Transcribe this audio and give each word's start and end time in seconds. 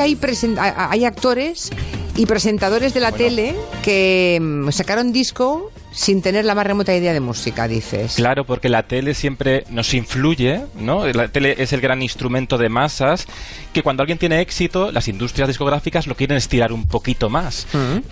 hay, 0.00 0.18
hay 0.58 1.04
actores 1.04 1.70
y 2.16 2.26
presentadores 2.26 2.94
de 2.94 3.00
la 3.00 3.12
tele 3.12 3.54
que 3.82 4.38
mm, 4.40 4.70
sacaron 4.70 5.12
disco 5.12 5.70
sin 5.92 6.22
tener 6.22 6.44
la 6.44 6.54
más 6.54 6.66
remota 6.66 6.94
idea 6.94 7.12
de 7.12 7.20
música, 7.20 7.66
dices. 7.68 8.14
Claro, 8.14 8.44
porque 8.44 8.68
la 8.68 8.84
tele 8.84 9.14
siempre 9.14 9.64
nos 9.70 9.92
influye, 9.94 10.62
¿no? 10.76 11.06
La 11.06 11.28
tele 11.28 11.56
es 11.58 11.72
el 11.72 11.80
gran 11.80 12.02
instrumento 12.02 12.58
de 12.58 12.68
masas 12.68 13.26
que 13.72 13.82
cuando 13.82 14.02
alguien 14.02 14.18
tiene 14.18 14.40
éxito, 14.40 14.92
las 14.92 15.08
industrias 15.08 15.48
discográficas 15.48 16.06
lo 16.06 16.14
quieren 16.14 16.36
estirar 16.36 16.72
un 16.72 16.86
poquito 16.86 17.28
más. 17.28 17.66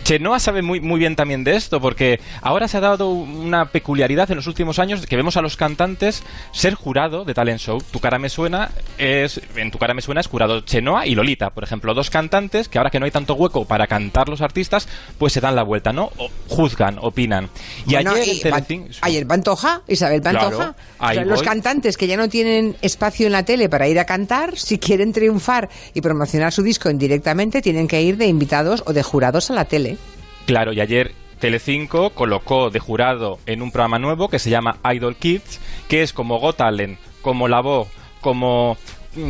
Chenoa 0.05 0.38
sabe 0.38 0.62
muy, 0.62 0.80
muy 0.80 0.98
bien 0.98 1.16
también 1.16 1.45
de 1.45 1.56
esto, 1.56 1.80
porque 1.80 2.20
ahora 2.43 2.69
se 2.69 2.77
ha 2.77 2.80
dado 2.80 3.11
una 3.11 3.66
peculiaridad 3.66 4.30
en 4.30 4.37
los 4.37 4.47
últimos 4.47 4.79
años 4.79 5.06
que 5.06 5.16
vemos 5.16 5.37
a 5.37 5.42
los 5.42 5.56
cantantes 5.56 6.23
ser 6.52 6.74
jurado 6.74 7.24
de 7.24 7.34
talent 7.34 7.60
show. 7.60 7.83
Tu 7.91 8.01
cara 8.01 8.19
me 8.19 8.29
suena 8.29 8.70
es 8.98 9.41
en 9.56 9.70
tu 9.70 9.79
cara 9.79 9.95
me 9.95 10.02
suena 10.02 10.20
es 10.20 10.27
jurado 10.27 10.60
Chenoa 10.60 11.06
y 11.06 11.15
Lolita, 11.15 11.51
por 11.51 11.65
ejemplo, 11.65 11.95
dos 11.95 12.10
cantantes 12.10 12.69
que 12.69 12.79
ahora 12.79 12.91
que 12.91 12.98
no 12.98 13.05
hay 13.05 13.10
tanto 13.10 13.34
hueco 13.34 13.65
para 13.65 13.87
cantar 13.87 14.29
los 14.29 14.41
artistas, 14.41 14.88
pues 15.19 15.33
se 15.33 15.41
dan 15.41 15.56
la 15.56 15.62
vuelta, 15.62 15.92
¿no? 15.92 16.10
O 16.16 16.30
juzgan, 16.48 16.98
opinan. 17.01 17.48
Y 17.86 17.95
Bueno, 17.95 18.12
ayer 18.12 18.28
y 18.28 18.30
en 18.42 18.50
Pan- 18.50 18.64
Telecinco- 18.66 18.98
ayer 19.02 19.27
Pantoja, 19.27 19.82
Isabel 19.88 20.22
Pantoja. 20.22 20.74
Claro, 20.98 21.24
los 21.24 21.42
cantantes 21.42 21.96
que 21.96 22.06
ya 22.06 22.16
no 22.16 22.28
tienen 22.28 22.77
espacio 22.82 23.27
en 23.27 23.32
la 23.32 23.44
tele 23.44 23.68
para 23.68 23.88
ir 23.88 23.98
a 23.98 24.04
cantar, 24.04 24.56
si 24.58 24.78
quieren 24.78 25.12
triunfar 25.12 25.68
y 25.94 26.00
promocionar 26.00 26.52
su 26.52 26.62
disco 26.62 26.91
indirectamente, 26.91 27.62
tienen 27.62 27.88
que 27.88 28.02
ir 28.02 28.16
de 28.16 28.27
invitados 28.27 28.82
o 28.86 28.92
de 28.92 29.02
jurados 29.02 29.50
a 29.50 29.54
la 29.54 29.64
tele. 29.64 29.96
Claro, 30.46 30.72
y 30.72 30.80
ayer 30.80 31.12
Telecinco 31.38 32.10
colocó 32.10 32.70
de 32.70 32.80
jurado 32.80 33.38
en 33.46 33.62
un 33.62 33.70
programa 33.70 33.98
nuevo 33.98 34.28
que 34.28 34.38
se 34.38 34.50
llama 34.50 34.78
Idol 34.92 35.16
Kids, 35.16 35.60
que 35.88 36.02
es 36.02 36.12
como 36.12 36.38
Got 36.41 36.56
Talent, 36.56 36.98
como 37.22 37.46
La 37.48 37.60
Voz, 37.60 37.88
como 38.20 38.77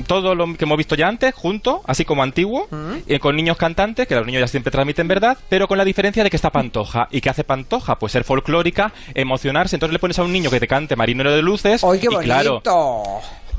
todo 0.07 0.35
lo 0.35 0.55
que 0.57 0.65
hemos 0.65 0.77
visto 0.77 0.95
ya 0.95 1.09
antes, 1.09 1.35
junto, 1.35 1.83
así 1.87 2.05
como 2.05 2.23
antiguo, 2.23 2.69
eh, 3.07 3.19
con 3.19 3.37
niños 3.37 3.57
cantantes, 3.57 4.07
que 4.07 4.15
los 4.15 4.27
niños 4.27 4.41
ya 4.41 4.49
siempre 4.49 4.71
transmiten 4.71 5.09
verdad, 5.09 5.39
pero 5.49 5.69
con 5.69 5.79
la 5.79 5.85
diferencia 5.85 6.25
de 6.25 6.31
que 6.31 6.37
está 6.37 6.51
Pantoja. 6.51 7.09
¿Y 7.11 7.21
que 7.21 7.31
hace 7.31 7.45
Pantoja? 7.45 7.99
Pues 7.99 8.13
ser 8.13 8.25
folclórica, 8.25 8.93
emocionarse. 9.15 9.77
Entonces 9.77 9.93
le 9.93 9.99
pones 9.99 10.19
a 10.19 10.23
un 10.25 10.33
niño 10.33 10.51
que 10.51 10.61
te 10.61 10.69
cante 10.69 10.97
Marinero 10.97 11.35
de 11.35 11.43
Luces. 11.43 11.85
¡Ay, 11.85 11.99
qué 12.01 12.07
y 12.07 12.15
bonito! 12.15 12.25
claro, 12.25 12.63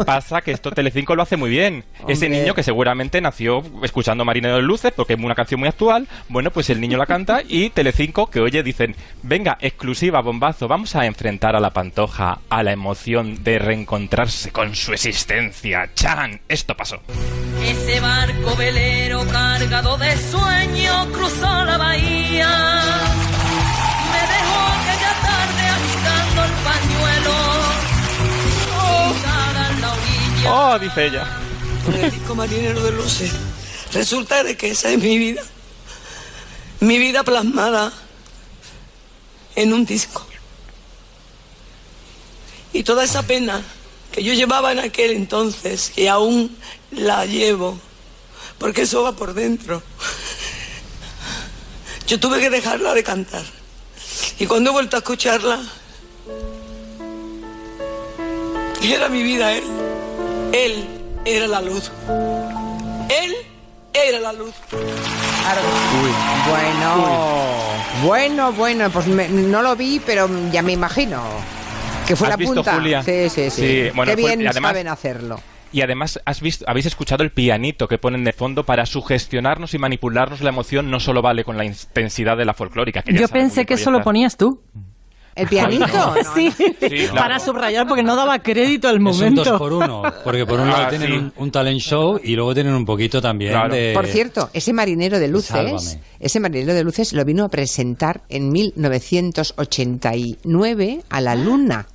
pasa 0.06 0.42
que 0.42 0.52
esto 0.52 0.72
Telecinco 0.72 1.16
lo 1.16 1.24
hace 1.24 1.38
muy 1.38 1.50
bien. 1.50 1.84
Ese 2.08 2.30
niño 2.30 2.54
que 2.54 2.64
seguramente 2.64 3.22
nació 3.22 3.64
escuchando 3.84 4.26
Marinero 4.26 4.56
de 4.56 4.62
Luces, 4.62 4.92
porque 4.96 5.14
es 5.14 5.20
una 5.20 5.36
canción 5.36 5.60
muy 5.60 5.70
actual, 5.70 6.08
bueno, 6.28 6.52
pues 6.52 6.70
el 6.70 6.82
niño 6.82 6.98
la 6.98 7.06
canta 7.06 7.42
y 7.48 7.70
Telecinco 7.70 8.30
que 8.30 8.40
oye 8.40 8.64
dicen, 8.64 8.96
venga, 9.24 9.58
exclusiva, 9.62 10.22
bombazo, 10.22 10.68
vamos 10.68 10.96
a 10.96 11.06
enfrentar 11.06 11.56
a 11.56 11.60
la 11.60 11.72
pantoja 11.72 12.40
a 12.50 12.64
la 12.64 12.72
emoción 12.72 13.44
de 13.44 13.60
reencontrarse 13.60 14.52
con 14.52 14.76
su 14.76 14.94
existencia. 14.94 15.90
¡Chan! 15.94 16.42
Esto 16.48 16.76
pasó. 16.76 17.02
Ese 17.64 18.00
barco 18.00 18.56
velero 18.56 19.26
cargado 19.28 19.98
de 19.98 20.16
sueños 20.18 20.49
dice 30.78 31.08
ella. 31.08 31.26
con 31.84 31.96
el 31.96 32.12
disco 32.12 32.36
Marinero 32.36 32.84
de 32.84 32.92
Luces. 32.92 33.32
Resulta 33.92 34.44
de 34.44 34.56
que 34.56 34.70
esa 34.70 34.92
es 34.92 35.00
mi 35.00 35.18
vida. 35.18 35.42
Mi 36.82 37.00
vida 37.00 37.24
plasmada 37.24 37.92
en 39.56 39.74
un 39.74 39.86
disco. 39.86 40.26
Y 42.72 42.84
toda 42.84 43.04
esa 43.04 43.24
pena 43.24 43.64
que 44.12 44.24
yo 44.24 44.34
llevaba 44.34 44.72
en 44.72 44.80
aquel 44.80 45.12
entonces 45.12 45.94
y 45.96 46.06
aún 46.08 46.56
la 46.92 47.26
llevo, 47.26 47.80
porque 48.60 48.84
eso 48.84 49.02
va 49.02 49.14
por 49.14 49.34
dentro. 49.34 49.82
Yo 52.06 52.20
tuve 52.20 52.40
que 52.40 52.50
dejarla 52.50 52.94
de 52.94 53.04
cantar. 53.04 53.46
Y 54.38 54.46
cuando 54.46 54.70
he 54.70 54.74
vuelto 54.74 54.98
a 54.98 55.00
escucharla, 55.00 55.60
era 58.82 59.10
mi 59.10 59.24
vida 59.24 59.52
él. 59.54 59.89
Él 60.54 60.86
era 61.26 61.48
la 61.48 61.62
luz. 61.62 61.92
Él 63.10 63.34
era 63.94 64.20
la 64.20 64.34
luz. 64.34 64.54
Claro. 64.70 65.62
Bueno, 66.50 67.60
bueno, 68.04 68.54
bueno, 68.54 68.90
pues 68.90 69.08
me- 69.08 69.30
no 69.30 69.62
lo 69.62 69.76
vi, 69.76 70.02
pero 70.06 70.30
ya 70.52 70.62
me 70.62 70.74
imagino 70.74 71.22
que 72.08 72.16
fue 72.16 72.28
¿Has 72.28 72.32
la 72.32 72.38
visto, 72.38 72.56
punta. 72.56 72.76
Julia? 72.76 73.04
Sí, 73.04 73.30
sí, 73.30 73.50
sí. 73.50 73.62
Sí, 73.62 73.90
bueno, 73.96 74.12
Qué 74.16 74.22
fue- 74.22 74.30
bien 74.30 74.42
y 74.42 74.48
además- 74.48 74.72
saben 74.72 74.88
hacerlo. 74.88 75.40
Y 75.72 75.82
además 75.84 76.20
has 76.26 76.42
visto, 76.42 76.66
habéis 76.68 76.88
escuchado 76.88 77.24
el 77.24 77.32
pianito 77.32 77.88
que 77.88 78.00
ponen 78.00 78.24
de 78.24 78.34
fondo 78.34 78.64
para 78.66 78.88
sugestionarnos 78.88 79.76
y 79.76 79.78
manipularnos 79.78 80.42
la 80.42 80.50
emoción. 80.50 80.90
No 80.90 81.00
solo 81.00 81.22
vale 81.22 81.44
con 81.44 81.58
la 81.58 81.66
intensidad 81.66 82.38
de 82.38 82.46
la 82.46 82.56
folclórica. 82.56 83.04
Que 83.04 83.14
Yo 83.14 83.28
pensé 83.28 83.68
que 83.68 83.76
eso 83.76 83.92
lo 83.92 84.02
ponías 84.02 84.36
tú. 84.36 84.64
¿El 85.40 85.48
pianito? 85.48 85.88
No, 85.88 86.14
sí, 86.36 86.52
claro. 86.80 87.14
para 87.16 87.40
subrayar 87.40 87.88
porque 87.88 88.04
no 88.04 88.16
daba 88.16 88.38
crédito 88.40 88.88
al 88.90 88.96
Es 88.96 89.00
un 89.00 89.04
momento. 89.06 89.44
dos 89.44 89.58
por 89.60 89.74
uno, 89.74 90.02
porque 90.24 90.46
por 90.46 90.60
un 90.60 90.68
lado 90.70 90.84
Ah, 90.86 90.90
tienen 90.90 91.08
sí. 91.10 91.14
un, 91.18 91.34
un 91.38 91.52
talent 91.52 91.80
show 91.80 92.20
y 92.24 92.36
luego 92.36 92.54
tienen 92.54 92.74
un 92.74 92.86
poquito 92.86 93.22
también 93.22 93.52
Claro. 93.54 93.74
de... 93.74 93.94
Por 93.94 94.06
cierto, 94.08 94.50
ese 94.54 94.74
marinero 94.74 95.20
de 95.20 95.28
luces, 95.28 95.50
Sálvame. 95.50 96.02
ese 96.20 96.40
marinero 96.40 96.74
de 96.74 96.84
luces 96.84 97.14
lo 97.14 97.24
vino 97.26 97.46
a 97.46 97.50
presentar 97.50 98.22
en 98.30 98.50
1989 98.50 101.02
a 101.10 101.22
la 101.22 101.36
Luna. 101.36 101.88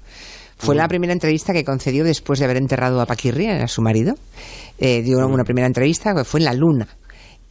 Fue 0.57 0.75
la 0.77 0.87
primera 0.89 1.13
entrevista 1.13 1.53
que 1.53 1.65
concedió 1.65 2.05
después 2.05 2.39
de 2.39 2.45
haber 2.47 2.57
enterrado 2.57 3.01
a 3.01 3.07
Paquirri, 3.07 3.49
a 3.49 3.67
su 3.69 3.83
marido. 3.83 4.15
Eh, 4.79 5.03
dio 5.03 5.19
una 5.27 5.45
primera 5.45 5.67
entrevista 5.67 6.15
que 6.15 6.25
fue 6.25 6.41
en 6.41 6.45
la 6.47 6.55
Luna. 6.55 6.89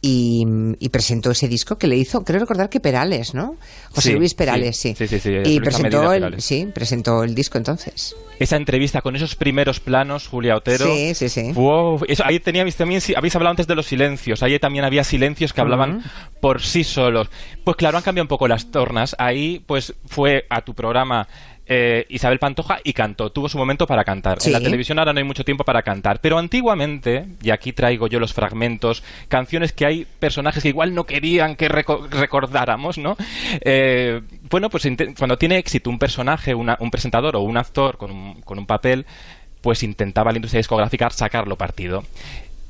Y, 0.06 0.44
y 0.80 0.90
presentó 0.90 1.30
ese 1.30 1.48
disco 1.48 1.78
que 1.78 1.86
le 1.86 1.96
hizo, 1.96 2.24
creo 2.24 2.38
recordar 2.38 2.68
que 2.68 2.78
Perales, 2.78 3.32
¿no? 3.32 3.56
José 3.90 4.10
Sí, 4.10 4.18
Luis 4.18 4.34
Perales, 4.34 4.76
sí. 4.76 4.94
sí. 4.94 5.08
Sí, 5.08 5.18
sí, 5.18 5.30
y 5.46 5.60
presentó 5.60 6.12
el, 6.12 6.42
sí, 6.42 6.68
presentó 6.74 7.24
el 7.24 7.34
disco 7.34 7.56
entonces. 7.56 8.14
Esa 8.38 8.56
entrevista 8.56 9.00
con 9.00 9.16
esos 9.16 9.34
primeros 9.34 9.80
planos, 9.80 10.26
Julia 10.28 10.56
Otero. 10.56 10.84
Sí, 10.84 11.14
sí, 11.14 11.30
sí. 11.30 11.52
Wow, 11.52 12.04
eso, 12.06 12.22
ahí 12.26 12.38
teníais 12.38 12.76
también, 12.76 13.00
habéis 13.16 13.34
hablado 13.34 13.52
antes 13.52 13.66
de 13.66 13.76
los 13.76 13.86
silencios. 13.86 14.42
Ahí 14.42 14.58
también 14.58 14.84
había 14.84 15.04
silencios 15.04 15.54
que 15.54 15.62
hablaban 15.62 16.02
por 16.40 16.60
sí 16.60 16.84
solos. 16.84 17.30
Pues 17.64 17.78
claro, 17.78 17.96
han 17.96 18.02
cambiado 18.02 18.24
un 18.24 18.28
poco 18.28 18.46
las 18.46 18.70
tornas. 18.70 19.16
Ahí, 19.18 19.62
pues, 19.66 19.94
fue 20.04 20.44
a 20.50 20.60
tu 20.60 20.74
programa 20.74 21.28
eh, 21.66 22.04
Isabel 22.08 22.38
Pantoja 22.38 22.78
y 22.84 22.92
cantó. 22.92 23.30
Tuvo 23.30 23.48
su 23.48 23.56
momento 23.58 23.86
para 23.86 24.04
cantar. 24.04 24.40
Sí. 24.40 24.48
En 24.48 24.52
la 24.54 24.60
televisión 24.60 24.98
ahora 24.98 25.12
no 25.12 25.18
hay 25.18 25.24
mucho 25.24 25.44
tiempo 25.44 25.64
para 25.64 25.82
cantar. 25.82 26.20
Pero 26.20 26.38
antiguamente, 26.38 27.26
y 27.42 27.50
aquí 27.50 27.72
traigo 27.72 28.06
yo 28.06 28.20
los 28.20 28.32
fragmentos, 28.34 29.02
canciones 29.28 29.72
que 29.72 29.86
hay 29.86 30.06
personajes 30.18 30.62
que 30.62 30.68
igual 30.68 30.94
no 30.94 31.04
querían 31.04 31.56
que 31.56 31.68
reco- 31.70 32.08
recordáramos, 32.10 32.98
¿no? 32.98 33.16
Eh, 33.60 34.20
bueno, 34.50 34.68
pues 34.70 34.86
cuando 35.18 35.38
tiene 35.38 35.58
éxito 35.58 35.90
un 35.90 35.98
personaje, 35.98 36.54
una- 36.54 36.76
un 36.80 36.90
presentador 36.90 37.36
o 37.36 37.40
un 37.40 37.56
actor 37.56 37.96
con 37.96 38.10
un, 38.10 38.40
con 38.42 38.58
un 38.58 38.66
papel, 38.66 39.06
pues 39.60 39.82
intentaba 39.82 40.30
la 40.32 40.36
industria 40.38 40.58
discográfica 40.58 41.08
sacarlo 41.10 41.56
partido. 41.56 42.04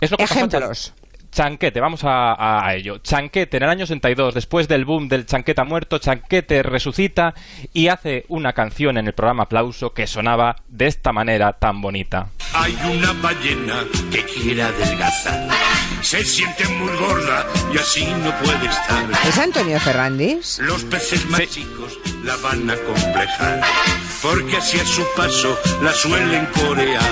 Es 0.00 0.10
lo 0.10 0.16
que 0.16 0.24
Ejemplos. 0.24 0.92
Chanquete, 1.34 1.80
vamos 1.80 2.04
a, 2.04 2.64
a- 2.64 2.74
ello. 2.76 2.98
Chanquete, 2.98 3.56
en 3.56 3.64
el 3.64 3.68
año 3.68 3.86
62, 3.86 4.34
después 4.34 4.68
del 4.68 4.84
boom 4.84 5.08
del 5.08 5.26
Chanquete 5.26 5.60
ha 5.60 5.64
muerto, 5.64 5.98
Chanquete 5.98 6.62
resucita 6.62 7.34
y 7.72 7.88
hace 7.88 8.24
una 8.28 8.52
canción 8.52 8.96
en 8.98 9.08
el 9.08 9.14
programa 9.14 9.42
Aplauso 9.42 9.92
que 9.92 10.06
sonaba 10.06 10.56
de 10.68 10.86
esta 10.86 11.12
manera 11.12 11.52
tan 11.54 11.80
bonita. 11.80 12.28
Hay 12.54 12.78
una 12.88 13.12
ballena 13.14 13.82
que 14.12 14.22
quiere 14.24 14.62
adelgazar. 14.62 15.48
Se 16.02 16.22
siente 16.22 16.68
muy 16.68 16.92
gorda 16.98 17.46
y 17.74 17.78
así 17.78 18.04
no 18.04 18.30
puede 18.38 18.66
estar. 18.68 19.04
¿Es 19.26 19.38
Antonio 19.38 19.80
Ferrandis? 19.80 20.60
Los 20.60 20.84
peces 20.84 21.28
más 21.30 21.48
chicos 21.48 21.98
la 22.22 22.36
van 22.36 22.70
a 22.70 22.76
complejar. 22.76 23.60
Porque 24.22 24.56
así 24.56 24.78
a 24.78 24.84
su 24.86 25.04
paso 25.16 25.58
la 25.82 25.92
suelen 25.92 26.46
corear. 26.46 27.02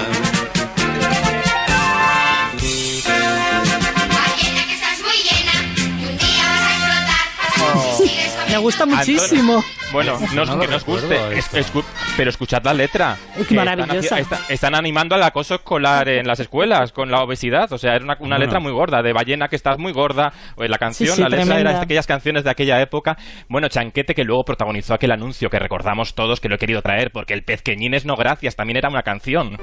Gusta 8.62 8.84
Antonio- 8.84 9.04
muchísimo. 9.06 9.64
Bueno, 9.92 10.18
no, 10.34 10.44
No 10.46 10.60
que 10.60 10.68
nos 10.68 10.80
recuerdo 10.82 11.08
guste, 11.08 11.38
esto. 11.38 11.56
es- 11.58 11.72
escu- 11.74 11.84
pero 12.16 12.30
escuchad 12.30 12.62
la 12.64 12.72
letra. 12.72 13.16
Es 13.38 13.46
que 13.46 13.54
maravillosa. 13.54 14.18
Están, 14.18 14.18
haci- 14.18 14.22
está- 14.22 14.52
están 14.52 14.74
animando 14.74 15.14
al 15.14 15.22
acoso 15.22 15.56
escolar 15.56 16.08
en 16.08 16.26
las 16.26 16.40
escuelas 16.40 16.92
con 16.92 17.10
la 17.10 17.22
obesidad. 17.22 17.70
O 17.72 17.78
sea, 17.78 17.94
era 17.96 18.04
una, 18.04 18.14
una 18.14 18.36
Bueno. 18.36 18.38
letra 18.38 18.60
muy 18.60 18.72
gorda, 18.72 19.02
de 19.02 19.12
ballena 19.12 19.48
que 19.48 19.56
estás 19.56 19.78
muy 19.78 19.92
gorda. 19.92 20.32
O 20.56 20.64
la 20.64 20.78
canción, 20.78 21.10
Sí, 21.10 21.16
sí, 21.16 21.22
la 21.22 21.28
letra 21.28 21.44
tremenda. 21.44 21.70
era 21.70 21.78
de 21.78 21.84
aquellas 21.84 22.06
canciones 22.06 22.44
de 22.44 22.50
aquella 22.50 22.80
época. 22.80 23.16
Bueno, 23.48 23.68
Chanquete 23.68 24.14
que 24.14 24.24
luego 24.24 24.44
protagonizó 24.44 24.94
aquel 24.94 25.12
anuncio 25.12 25.50
que 25.50 25.58
recordamos 25.58 26.14
todos 26.14 26.40
que 26.40 26.48
lo 26.48 26.54
he 26.54 26.58
querido 26.58 26.80
traer, 26.82 27.10
porque 27.12 27.34
el 27.34 27.42
pezqueñines 27.44 28.04
no 28.06 28.16
gracias 28.16 28.56
también 28.56 28.76
era 28.78 28.88
una 28.88 29.02
canción. 29.02 29.58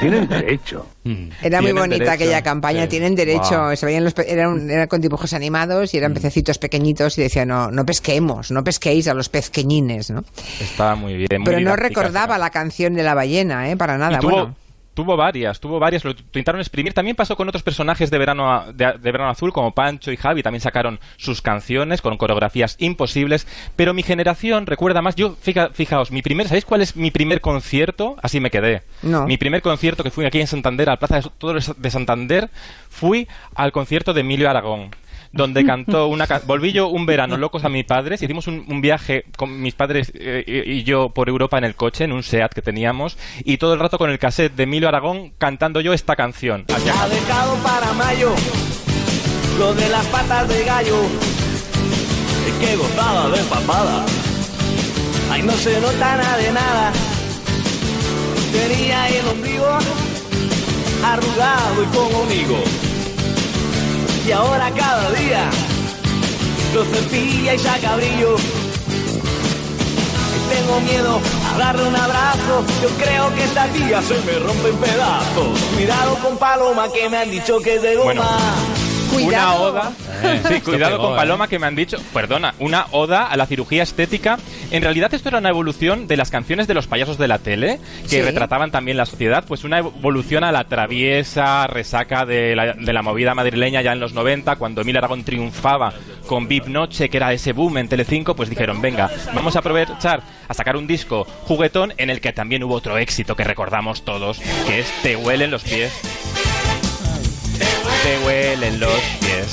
Tienen 0.00 0.28
derecho. 0.28 0.86
Mm. 1.04 1.28
Era 1.42 1.60
muy 1.62 1.72
bonita 1.72 1.94
derecho. 1.96 2.10
aquella 2.12 2.42
campaña, 2.42 2.82
Sí. 2.82 2.88
tienen 2.88 3.14
derecho, 3.14 3.64
Wow. 3.66 3.76
se 3.76 3.86
veían 3.86 4.04
los 4.04 4.14
pe- 4.14 4.30
era, 4.32 4.48
un- 4.48 4.70
era 4.70 4.86
con 4.86 5.00
dibujos 5.00 5.32
animados 5.32 5.92
y 5.94 5.98
eran 5.98 6.14
pececitos 6.14 6.58
pequeñitos 6.58 7.16
y 7.18 7.22
decían, 7.22 7.48
no, 7.48 7.70
no 7.70 7.84
pesquemos, 7.86 8.50
no 8.50 8.62
pesquéis 8.64 9.08
a 9.08 9.14
los 9.14 9.28
pezqueñines, 9.28 10.10
¿no? 10.10 10.24
Estaba 10.60 10.94
muy 10.96 11.14
bien. 11.16 11.28
muy 11.38 11.44
Pero 11.44 11.60
no 11.60 11.76
recordaba 11.76 12.38
la 12.38 12.50
canción 12.50 12.94
de 12.94 13.02
la 13.02 13.14
ballena, 13.14 13.70
¿eh? 13.70 13.76
Para 13.76 13.98
nada, 13.98 14.16
Y 14.16 14.20
tuvo, 14.20 14.30
bueno. 14.30 14.56
Tuvo 14.96 15.14
varias, 15.16 15.60
tuvo 15.60 15.78
varias, 15.78 16.04
lo 16.06 16.12
intentaron 16.12 16.58
exprimir. 16.60 16.94
También 16.94 17.14
pasó 17.14 17.36
con 17.36 17.46
otros 17.48 17.62
personajes 17.62 18.10
de 18.10 18.16
Verano, 18.16 18.50
a- 18.50 18.72
de, 18.72 18.94
de 18.94 19.12
Verano 19.12 19.28
Azul, 19.28 19.52
como 19.52 19.72
Pancho 19.74 20.10
y 20.10 20.16
Javi, 20.16 20.42
también 20.42 20.62
sacaron 20.62 20.98
sus 21.18 21.42
canciones 21.42 22.00
con 22.00 22.16
coreografías 22.16 22.76
imposibles. 22.80 23.46
Pero 23.76 23.92
mi 23.92 24.02
generación 24.02 24.64
recuerda 24.66 25.02
más. 25.02 25.14
Yo, 25.14 25.36
fija- 25.36 25.68
fijaos, 25.74 26.10
mi 26.10 26.22
primer, 26.22 26.48
¿sabéis 26.48 26.64
cuál 26.64 26.80
es 26.80 26.96
mi 26.96 27.10
primer 27.10 27.42
concierto? 27.42 28.16
Así 28.22 28.40
me 28.40 28.50
quedé. 28.50 28.82
No. 29.02 29.26
Mi 29.26 29.36
primer 29.36 29.60
concierto 29.60 30.02
que 30.02 30.10
fui 30.10 30.24
aquí 30.24 30.40
en 30.40 30.46
Santander, 30.46 30.88
a 30.88 30.92
la 30.92 30.98
Plaza 30.98 31.20
de 31.20 31.74
de 31.76 31.90
Santander, 31.90 32.48
fui 32.88 33.28
al 33.54 33.72
concierto 33.72 34.14
de 34.14 34.22
Emilio 34.22 34.48
Aragón. 34.48 34.90
Donde 35.36 35.64
cantó 35.64 36.06
una. 36.08 36.26
ca- 36.26 36.42
Volví 36.46 36.72
yo 36.72 36.88
un 36.88 37.06
verano 37.06 37.36
locos 37.36 37.64
a 37.64 37.68
mis 37.68 37.84
padres. 37.84 38.22
Hicimos 38.22 38.46
un, 38.46 38.64
un 38.68 38.80
viaje 38.80 39.24
con 39.36 39.60
mis 39.60 39.74
padres 39.74 40.12
eh, 40.14 40.62
y 40.66 40.82
yo 40.84 41.10
por 41.10 41.28
Europa 41.28 41.58
en 41.58 41.64
el 41.64 41.74
coche, 41.74 42.04
en 42.04 42.12
un 42.12 42.22
SEAT 42.22 42.52
que 42.54 42.62
teníamos. 42.62 43.16
Y 43.44 43.58
todo 43.58 43.74
el 43.74 43.80
rato 43.80 43.98
con 43.98 44.10
el 44.10 44.18
cassette 44.18 44.54
de 44.54 44.62
Emilio 44.64 44.88
Aragón 44.88 45.32
cantando 45.38 45.80
yo 45.80 45.92
esta 45.92 46.16
canción. 46.16 46.64
Ha 46.68 47.08
dejado 47.08 47.54
para 47.62 47.92
mayo 47.92 48.30
lo 49.58 49.74
de 49.74 49.88
las 49.88 50.06
patas 50.06 50.48
de 50.48 50.64
gallo. 50.64 50.96
Es 52.46 52.66
que 52.68 52.76
gozaba 52.76 53.28
de 53.30 53.42
papada. 53.44 54.04
Ay, 55.30 55.42
no 55.42 55.52
se 55.52 55.80
nota 55.80 56.16
nada 56.16 56.36
de 56.36 56.52
nada. 56.52 56.92
Tenía 58.52 59.08
el 59.08 59.26
ombligo 59.28 59.66
arrugado 61.04 61.82
y 61.82 61.86
con 61.96 62.14
hongo. 62.14 62.85
Y 64.26 64.32
ahora 64.32 64.72
cada 64.72 65.12
día 65.12 65.48
lo 66.74 66.84
cepilla 66.84 67.54
y 67.54 67.58
saca 67.60 67.94
brillo. 67.94 68.34
Y 70.34 70.54
tengo 70.54 70.80
miedo 70.80 71.20
a 71.54 71.58
darle 71.58 71.86
un 71.86 71.94
abrazo. 71.94 72.64
Yo 72.82 72.88
creo 72.98 73.32
que 73.36 73.44
esta 73.44 73.68
tía 73.68 74.02
se 74.02 74.14
me 74.22 74.38
rompe 74.40 74.70
en 74.70 74.76
pedazos. 74.78 75.60
Cuidado 75.74 76.16
con 76.16 76.36
Paloma 76.38 76.88
que 76.92 77.08
me 77.08 77.18
han 77.18 77.30
dicho 77.30 77.60
que 77.60 77.76
es 77.76 77.82
de 77.82 77.94
goma. 77.94 78.38
Una 79.24 79.54
oda. 79.54 79.92
Eh, 80.22 80.40
sí, 80.48 80.60
cuidado 80.60 80.96
pegó, 80.96 81.04
con 81.08 81.12
eh. 81.14 81.16
Paloma 81.16 81.48
que 81.48 81.58
me 81.58 81.66
han 81.66 81.74
dicho. 81.76 81.98
Perdona, 82.12 82.54
una 82.58 82.86
oda 82.92 83.26
a 83.26 83.36
la 83.36 83.46
cirugía 83.46 83.82
estética. 83.82 84.38
En 84.70 84.82
realidad, 84.82 85.12
esto 85.14 85.28
era 85.28 85.38
una 85.38 85.48
evolución 85.50 86.06
de 86.06 86.16
las 86.16 86.30
canciones 86.30 86.66
de 86.66 86.74
los 86.74 86.86
payasos 86.86 87.18
de 87.18 87.28
la 87.28 87.38
tele, 87.38 87.78
que 88.04 88.08
Sí. 88.08 88.22
retrataban 88.22 88.70
también 88.70 88.96
la 88.96 89.06
sociedad. 89.06 89.44
Pues 89.46 89.64
una 89.64 89.78
evolución 89.78 90.44
a 90.44 90.52
la 90.52 90.64
traviesa 90.64 91.66
resaca 91.66 92.24
de 92.26 92.56
la, 92.56 92.72
de 92.72 92.92
la 92.92 93.02
movida 93.02 93.34
madrileña 93.34 93.82
ya 93.82 93.92
en 93.92 94.00
los 94.00 94.12
90, 94.12 94.56
cuando 94.56 94.80
Emil 94.80 94.96
Aragón 94.96 95.24
triunfaba 95.24 95.92
con 96.26 96.48
Vip 96.48 96.66
Noche, 96.66 97.08
que 97.08 97.16
era 97.18 97.32
ese 97.32 97.52
boom 97.52 97.78
en 97.78 97.88
Telecinco. 97.88 98.34
Pues 98.34 98.48
dijeron, 98.50 98.80
venga, 98.80 99.10
vamos 99.34 99.56
a 99.56 99.60
aprovechar 99.60 100.22
a 100.48 100.54
sacar 100.54 100.76
un 100.76 100.86
disco 100.86 101.26
juguetón 101.44 101.92
en 101.98 102.10
el 102.10 102.20
que 102.20 102.32
también 102.32 102.62
hubo 102.64 102.74
otro 102.74 102.98
éxito 102.98 103.36
que 103.36 103.44
recordamos 103.44 104.04
todos, 104.04 104.38
que 104.66 104.80
es 104.80 104.86
Te 105.02 105.16
huelen 105.16 105.50
los 105.50 105.62
pies. 105.64 105.92
Te 108.06 108.18
huelen 108.24 108.78
los 108.78 109.00
pies. 109.18 109.48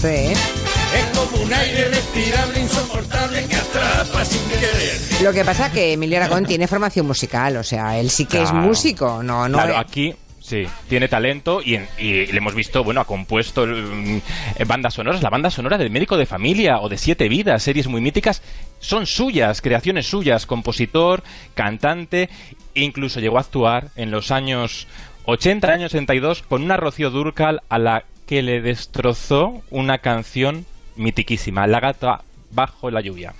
Sí. 0.00 0.32
Es 0.32 1.04
como 1.14 1.42
un 1.44 1.52
aire 1.52 1.88
respirable, 1.88 2.60
insoportable 2.60 3.44
que 3.46 3.54
atrapa 3.54 4.24
sin 4.24 4.40
querer. 4.48 4.98
Lo 5.22 5.30
que 5.34 5.44
pasa 5.44 5.70
que 5.70 5.92
Emilio 5.92 6.16
Aragón 6.16 6.46
tiene 6.46 6.66
formación 6.66 7.06
musical, 7.06 7.58
o 7.58 7.62
sea, 7.62 7.98
él 8.00 8.08
sí 8.08 8.24
que 8.24 8.40
es 8.42 8.50
músico, 8.54 9.22
no, 9.22 9.46
no. 9.46 9.58
Claro, 9.58 9.74
es- 9.74 9.78
aquí 9.78 10.14
sí, 10.40 10.66
tiene 10.88 11.06
talento 11.08 11.60
y, 11.62 11.74
en- 11.74 11.86
y 11.98 12.24
le 12.26 12.38
hemos 12.38 12.54
visto, 12.54 12.82
bueno, 12.82 13.02
ha 13.02 13.04
compuesto 13.04 13.66
mm, 13.66 14.20
bandas 14.66 14.94
sonoras. 14.94 15.20
La 15.22 15.28
banda 15.28 15.50
sonora 15.50 15.76
del 15.76 15.90
Médico 15.90 16.16
de 16.16 16.24
Familia 16.24 16.78
o 16.80 16.88
de 16.88 16.96
Siete 16.96 17.28
Vidas, 17.28 17.62
series 17.62 17.88
muy 17.88 18.00
míticas, 18.00 18.40
son 18.78 19.04
suyas, 19.06 19.60
creaciones 19.60 20.06
suyas, 20.06 20.46
compositor, 20.46 21.22
cantante, 21.54 22.30
incluso 22.74 23.20
llegó 23.20 23.36
a 23.36 23.42
actuar 23.42 23.90
en 23.96 24.10
los 24.10 24.30
años 24.30 24.86
80, 25.24 25.68
años 25.68 25.92
62, 25.92 26.42
con 26.42 26.62
una 26.62 26.76
Rocío 26.76 27.10
Durcal 27.10 27.62
a 27.68 27.78
la 27.78 28.04
que 28.26 28.42
le 28.42 28.60
destrozó 28.60 29.62
una 29.70 29.98
canción 29.98 30.66
mitiquísima, 30.96 31.66
La 31.66 31.80
gata 31.80 32.22
bajo 32.52 32.90
la 32.90 33.00
lluvia. 33.00 33.34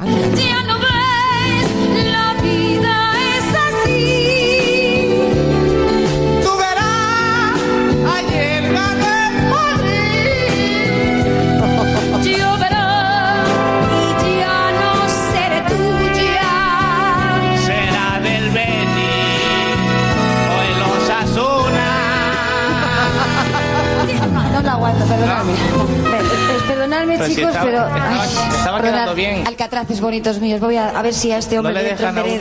Pero 27.20 27.30
si 27.30 27.36
chicos, 27.36 27.50
estaba- 27.50 27.70
pero. 27.70 27.86
estaba- 27.86 28.22
ay, 28.22 28.28
estaba 28.28 28.76
perdonad. 28.78 28.92
quedando 29.04 29.14
bien. 29.14 29.46
Alcatraces 29.46 30.00
bonitos 30.00 30.40
míos. 30.40 30.60
Voy 30.60 30.76
a, 30.76 30.88
a 30.88 31.02
ver 31.02 31.14
si 31.14 31.32
a 31.32 31.38
este 31.38 31.54
No 31.56 31.60
hombre 31.62 31.74
le 31.74 31.82
le 31.82 31.90
en 31.90 32.18
hoy. 32.18 32.40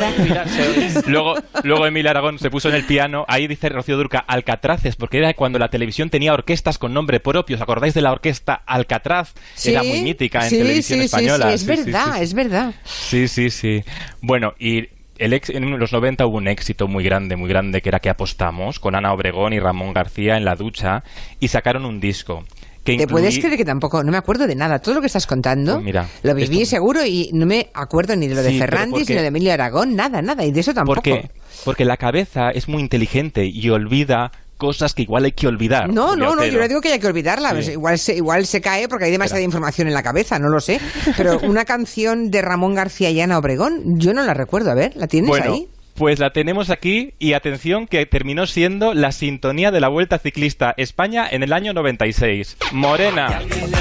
Luego, 1.07 1.35
luego 1.63 1.85
Emil 1.85 2.07
Aragón 2.07 2.39
se 2.39 2.49
puso 2.49 2.69
en 2.69 2.75
el 2.75 2.85
piano. 2.85 3.25
Ahí 3.27 3.47
dice 3.47 3.69
Rocío 3.69 3.97
Durca 3.97 4.19
Alcatraces, 4.19 4.95
porque 4.95 5.17
era 5.17 5.33
cuando 5.33 5.59
la 5.59 5.69
televisión 5.69 6.09
tenía 6.09 6.33
orquestas 6.33 6.77
con 6.77 6.93
nombre 6.93 7.19
propio. 7.19 7.55
¿Os 7.55 7.61
acordáis 7.61 7.93
de 7.93 8.01
la 8.01 8.11
orquesta 8.11 8.61
Alcatraz? 8.65 9.33
Era 9.65 9.83
muy 9.83 10.01
mítica 10.01 10.43
en 10.43 10.49
sí, 10.49 10.57
televisión 10.57 10.99
sí, 10.99 11.05
española. 11.05 11.51
Sí, 11.51 11.57
sí, 11.57 11.71
es 11.71 11.85
verdad, 11.85 12.13
sí, 12.17 12.23
es 12.23 12.33
verdad. 12.33 12.73
Sí, 12.83 13.27
sí, 13.27 13.49
sí. 13.49 13.83
Bueno, 14.21 14.53
y 14.59 14.83
el 15.17 15.33
ex- 15.33 15.49
en 15.49 15.77
los 15.77 15.91
90 15.91 16.25
hubo 16.25 16.37
un 16.37 16.47
éxito 16.47 16.87
muy 16.87 17.03
grande, 17.03 17.35
muy 17.35 17.49
grande, 17.49 17.81
que 17.81 17.89
era 17.89 17.99
que 17.99 18.09
apostamos 18.09 18.79
con 18.79 18.95
Ana 18.95 19.11
Obregón 19.13 19.53
y 19.53 19.59
Ramón 19.59 19.93
García 19.93 20.37
en 20.37 20.45
la 20.45 20.55
ducha 20.55 21.03
y 21.39 21.49
sacaron 21.49 21.85
un 21.85 21.99
disco. 21.99 22.45
Que 22.83 22.97
¿Te 22.97 23.07
puedes 23.07 23.37
creer 23.39 23.57
que 23.57 23.65
tampoco, 23.65 24.03
no 24.03 24.11
me 24.11 24.17
acuerdo 24.17 24.47
de 24.47 24.55
nada? 24.55 24.79
Todo 24.79 24.95
lo 24.95 25.01
que 25.01 25.07
estás 25.07 25.27
contando, 25.27 25.73
Pues 25.75 25.85
mira, 25.85 26.07
lo 26.23 26.33
viví 26.33 26.61
esto- 26.61 26.71
seguro 26.77 27.05
y 27.05 27.29
no 27.33 27.45
me 27.45 27.69
acuerdo 27.73 28.15
ni 28.15 28.27
de 28.27 28.35
lo 28.35 28.41
de 28.41 28.51
Sí, 28.51 28.59
Ferrandis, 28.59 28.99
porque- 29.01 29.15
ni 29.15 29.21
de 29.21 29.27
Emilio 29.27 29.53
Aragón, 29.53 29.95
nada, 29.95 30.21
nada, 30.21 30.43
y 30.45 30.51
de 30.51 30.59
eso 30.61 30.73
tampoco. 30.73 30.95
Porque, 30.95 31.29
porque 31.65 31.85
la 31.85 31.97
cabeza 31.97 32.51
es 32.51 32.67
muy 32.67 32.81
inteligente 32.81 33.45
y 33.45 33.69
olvida 33.69 34.31
cosas 34.57 34.93
que 34.93 35.03
igual 35.03 35.23
hay 35.25 35.31
que 35.33 35.47
olvidar. 35.47 35.87
No, 35.87 36.15
no, 36.15 36.35
no, 36.35 36.45
yo 36.45 36.59
no 36.59 36.67
digo 36.67 36.81
que 36.81 36.89
haya 36.89 36.99
que 36.99 37.07
olvidarla. 37.07 37.49
Sí. 37.49 37.55
pues 37.55 37.69
igual, 37.69 37.99
se, 37.99 38.15
igual 38.15 38.45
se 38.45 38.59
cae 38.59 38.87
porque 38.89 39.05
hay 39.05 39.11
demasiada 39.11 39.41
información 39.41 39.87
en 39.87 39.93
la 39.93 40.03
cabeza, 40.03 40.37
no 40.39 40.49
lo 40.49 40.59
sé. 40.59 40.81
Pero 41.15 41.39
una 41.43 41.63
canción 41.65 42.29
de 42.31 42.41
Ramón 42.41 42.75
García 42.75 43.09
y 43.09 43.21
Ana 43.21 43.37
Obregón, 43.37 43.99
yo 43.99 44.13
no 44.13 44.23
la 44.23 44.33
recuerdo. 44.33 44.71
A 44.71 44.73
ver, 44.73 44.93
¿la 44.95 45.07
tienes 45.07 45.29
Bueno, 45.29 45.53
ahí? 45.53 45.67
Pues 45.99 46.17
la 46.17 46.31
tenemos 46.31 46.69
aquí 46.69 47.13
y 47.19 47.33
atención 47.33 47.85
que 47.85 48.05
terminó 48.05 48.47
siendo 48.47 48.93
la 48.93 49.11
sintonía 49.11 49.69
de 49.69 49.81
la 49.81 49.89
Vuelta 49.89 50.17
Ciclista 50.17 50.73
España 50.77 51.27
en 51.29 51.43
el 51.43 51.51
año 51.51 51.73
96. 51.73 52.55
Morena. 52.71 53.41
En 53.41 53.73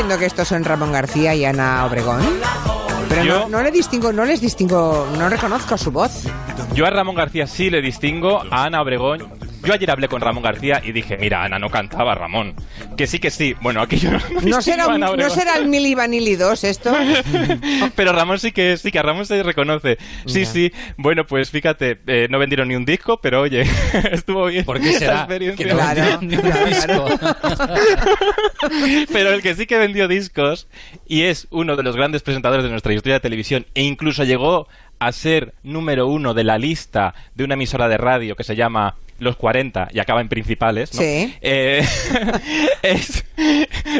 diciendo 0.00 0.18
que 0.18 0.24
estos 0.24 0.48
son 0.48 0.64
Ramón 0.64 0.92
García 0.92 1.34
y 1.34 1.44
Ana 1.44 1.84
Obregón? 1.84 2.22
Pero 3.10 3.22
Yo- 3.22 3.38
no, 3.40 3.48
no 3.58 3.62
le 3.62 3.70
distingo, 3.70 4.14
no 4.14 4.24
les 4.24 4.40
distingo, 4.40 5.06
no 5.18 5.28
reconozco 5.28 5.76
su 5.76 5.90
voz. 5.90 6.22
Yo 6.72 6.86
a 6.86 6.90
Ramón 6.90 7.14
García 7.14 7.46
sí 7.46 7.68
le 7.68 7.82
distingo, 7.82 8.40
a 8.50 8.64
Ana 8.64 8.80
Obregón. 8.80 9.28
Yo 9.62 9.74
ayer 9.74 9.90
hablé 9.90 10.08
con 10.08 10.20
Ramón 10.20 10.42
García 10.42 10.80
y 10.84 10.92
dije, 10.92 11.16
mira, 11.18 11.44
Ana 11.44 11.58
no 11.58 11.68
cantaba 11.68 12.14
Ramón. 12.14 12.54
Que 12.96 13.06
sí, 13.06 13.18
que 13.18 13.30
sí. 13.30 13.54
Bueno, 13.60 13.82
aquí 13.82 13.96
yo 13.98 14.10
no, 14.10 14.18
¿No 14.42 14.62
será, 14.62 14.84
a 14.84 14.88
un- 14.88 15.00
¿no 15.00 15.30
será 15.30 15.56
el 15.58 15.66
Mili 15.68 15.94
Vanilli 15.94 16.36
2 16.36 16.64
esto? 16.64 16.92
Pero 17.96 18.12
Ramón 18.12 18.38
sí 18.38 18.52
que 18.52 18.76
sí, 18.76 18.90
que 18.90 18.98
a 18.98 19.02
Ramón 19.02 19.26
se 19.26 19.42
reconoce. 19.42 19.98
Sí, 20.26 20.44
sí. 20.46 20.72
Bueno, 20.96 21.26
pues 21.26 21.50
fíjate, 21.50 22.00
eh, 22.06 22.26
no 22.30 22.38
vendieron 22.38 22.68
ni 22.68 22.74
un 22.74 22.84
disco, 22.84 23.20
pero 23.20 23.42
oye, 23.42 23.62
estuvo 24.12 24.46
bien. 24.46 24.64
¿Por 24.64 24.80
qué 24.80 24.92
será? 24.94 25.18
experiencia. 25.20 25.66
Que 25.66 25.72
no 25.72 25.78
Claro, 25.78 26.00
vendieron 26.20 26.26
ni 26.28 26.36
un 26.36 26.42
claro, 26.42 27.06
disco. 27.08 27.18
Pero 29.12 29.30
el 29.32 29.42
que 29.42 29.54
sí 29.54 29.66
que 29.66 29.78
vendió 29.78 30.08
discos 30.08 30.68
y 31.06 31.22
es 31.22 31.46
uno 31.50 31.76
de 31.76 31.82
los 31.82 31.96
grandes 31.96 32.22
presentadores 32.22 32.64
de 32.64 32.70
nuestra 32.70 32.92
historia 32.92 33.14
de 33.14 33.20
televisión 33.20 33.66
e 33.74 33.82
incluso 33.82 34.24
llegó 34.24 34.68
a 35.00 35.10
ser 35.12 35.54
número 35.62 36.06
uno 36.06 36.32
de 36.34 36.44
la 36.44 36.58
lista 36.58 37.14
de 37.34 37.42
una 37.44 37.54
emisora 37.54 37.88
de 37.88 37.96
radio 37.96 38.36
que 38.36 38.44
se 38.44 38.54
llama 38.54 38.94
Los 39.18 39.36
40 39.36 39.88
y 39.92 39.98
acaba 39.98 40.20
en 40.20 40.28
principales, 40.28 40.94
¿no? 40.94 41.00
Sí. 41.00 41.34
Eh, 41.40 41.84
es, 42.82 43.24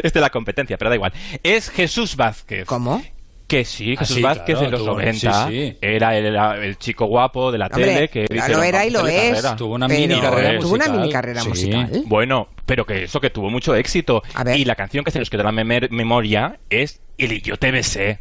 es 0.03 0.13
de 0.13 0.19
la 0.21 0.29
competencia, 0.29 0.77
pero 0.77 0.89
da 0.89 0.95
igual. 0.95 1.13
Es 1.43 1.69
Jesús 1.69 2.15
Vázquez. 2.15 2.65
¿Cómo? 2.65 3.01
Que 3.47 3.65
sí, 3.65 3.95
Ah, 3.97 3.99
Jesús 3.99 4.15
sí, 4.15 4.21
Vázquez 4.21 4.55
claro, 4.57 4.65
en 4.65 4.71
los 4.71 4.81
tuvo- 4.81 4.91
90 4.93 5.47
sí, 5.49 5.51
sí. 5.71 5.77
era 5.81 6.17
el, 6.17 6.35
el 6.63 6.77
chico 6.77 7.05
guapo 7.07 7.51
de 7.51 7.57
la 7.57 7.65
Hombre, 7.65 7.83
tele 7.85 8.07
que 8.07 8.25
claro, 8.27 8.63
era 8.63 8.85
y 8.85 8.93
"Vamos 8.93 9.01
a 9.01 9.03
lo 9.03 9.09
es. 9.09 9.29
carrera". 9.33 9.55
Tuvo 9.57 9.75
una 9.75 9.87
mini 9.89 10.21
carrera 10.21 10.59
Tuvo 10.59 10.73
una 10.75 10.85
musical. 10.85 10.99
mini 11.01 11.11
carrera 11.11 11.41
Sí. 11.41 11.49
musical. 11.49 12.03
Bueno, 12.05 12.47
pero 12.65 12.85
que 12.85 13.03
eso 13.03 13.19
que 13.19 13.29
tuvo 13.29 13.49
mucho 13.49 13.75
éxito. 13.75 14.23
A 14.35 14.45
ver. 14.45 14.55
Y 14.57 14.63
la 14.63 14.75
canción 14.75 15.03
que 15.03 15.11
se 15.11 15.19
nos 15.19 15.29
quedó 15.29 15.41
en 15.49 15.53
la 15.55 15.87
memoria 15.89 16.59
es 16.69 17.01
El 17.17 17.41
Yo 17.41 17.57
te 17.57 17.71
besé. 17.71 18.19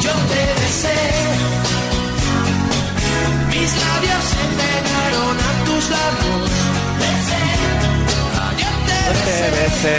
Yo 0.00 0.12
te 0.12 0.60
besé, 0.62 0.94
mis 3.66 3.74
labios 3.84 4.24
se 4.32 4.42
pegaron 4.60 5.36
a 5.36 5.64
tus 5.66 5.84
labios. 5.90 6.50
Besé, 7.00 7.42
yo 8.60 8.70
te 9.26 9.38
besé, 9.56 9.98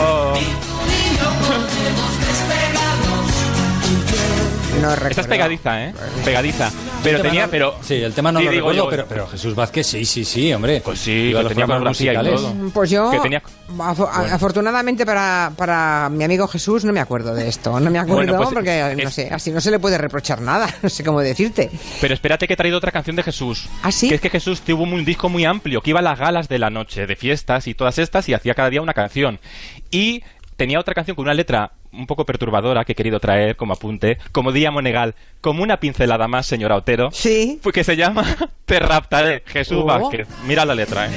Oh. 0.00 0.34
y 0.36 0.38
yo 1.18 1.28
volvemos 1.46 2.12
despegados. 2.12 2.21
No 4.82 4.92
Esta 4.92 5.20
es 5.20 5.26
pegadiza, 5.26 5.84
¿eh? 5.84 5.94
Pegadiza. 6.24 6.70
Pero 7.02 7.16
El 7.18 7.22
tenía, 7.22 7.44
no- 7.46 7.50
pero... 7.50 7.74
Sí, 7.82 7.94
el 7.94 8.12
tema 8.12 8.32
no 8.32 8.38
Sí, 8.40 8.44
lo 8.46 8.50
digo 8.50 8.68
recuerdo, 8.70 8.84
yo- 8.84 8.90
pero, 8.90 9.06
pero 9.08 9.26
Jesús 9.28 9.54
Vázquez 9.54 9.86
sí, 9.86 10.04
sí, 10.04 10.24
sí, 10.24 10.52
hombre. 10.52 10.80
Pues 10.84 10.98
sí, 10.98 11.28
que 11.28 11.42
los 11.42 11.48
tenía 11.48 11.66
coreografía 11.66 12.12
y 12.12 12.16
todo. 12.16 12.54
Pues 12.74 12.90
yo, 12.90 13.10
Que 13.10 13.20
tenía- 13.20 13.42
afortunadamente 14.30 15.04
para, 15.06 15.52
para 15.56 16.08
mi 16.10 16.24
amigo 16.24 16.46
Jesús, 16.48 16.84
no 16.84 16.92
me 16.92 17.00
acuerdo 17.00 17.34
de 17.34 17.48
esto. 17.48 17.78
No 17.80 17.90
me 17.90 17.98
acuerdo 17.98 18.16
Bueno, 18.16 18.36
pues 18.36 18.48
porque, 18.52 18.96
no 19.02 19.10
sé, 19.10 19.28
así 19.32 19.50
no 19.50 19.60
se 19.60 19.70
le 19.70 19.78
puede 19.78 19.98
reprochar 19.98 20.40
nada. 20.40 20.68
No 20.82 20.88
sé 20.88 21.04
cómo 21.04 21.20
decirte. 21.20 21.70
Pero 22.00 22.12
espérate 22.14 22.46
que 22.48 22.54
he 22.54 22.56
traído 22.56 22.76
otra 22.78 22.90
canción 22.90 23.14
de 23.16 23.22
Jesús. 23.22 23.68
¿Ah, 23.82 23.92
sí? 23.92 24.08
Que 24.08 24.16
es 24.16 24.20
que 24.20 24.30
Jesús 24.30 24.62
tuvo 24.62 24.82
un 24.82 25.04
disco 25.04 25.28
muy 25.28 25.44
amplio, 25.44 25.80
que 25.80 25.90
iba 25.90 26.00
a 26.00 26.02
las 26.02 26.18
galas 26.18 26.48
de 26.48 26.58
la 26.58 26.70
noche, 26.70 27.06
de 27.06 27.14
fiestas 27.16 27.66
y 27.68 27.74
todas 27.74 27.98
estas, 27.98 28.28
y 28.28 28.34
hacía 28.34 28.54
cada 28.54 28.68
día 28.70 28.82
una 28.82 28.94
canción. 28.94 29.38
Y 29.90 30.22
tenía 30.56 30.80
otra 30.80 30.94
canción 30.94 31.14
con 31.14 31.24
una 31.24 31.34
letra 31.34 31.72
un 31.92 32.06
poco 32.06 32.24
perturbadora 32.24 32.84
que 32.84 32.92
he 32.92 32.94
querido 32.96 33.20
traer 33.20 33.56
como 33.56 33.74
apunte, 33.74 34.18
como 34.32 34.52
Día 34.52 34.70
Monegal, 34.70 35.14
como 35.40 35.62
una 35.62 35.78
pincelada 35.78 36.28
más, 36.28 36.46
señora 36.46 36.76
Otero. 36.76 37.10
Sí. 37.12 37.58
Pues 37.62 37.74
que 37.74 37.84
se 37.84 37.96
llama 37.96 38.24
Te 38.64 38.78
raptaré, 38.78 39.42
Jesús 39.46 39.78
Oh. 39.82 39.84
Vázquez. 39.84 40.26
Mira 40.46 40.64
la 40.64 40.74
letra, 40.74 41.06
¿eh? 41.06 41.10